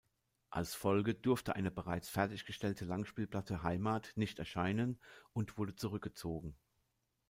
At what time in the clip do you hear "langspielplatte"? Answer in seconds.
2.85-3.61